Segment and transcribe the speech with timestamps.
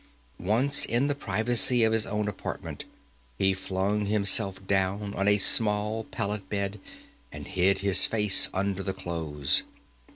[0.39, 2.85] Once in the privacy of his own apartment,
[3.37, 6.79] he flung himself down on a small pallet bed,
[7.31, 9.61] and hid his face under the clothes.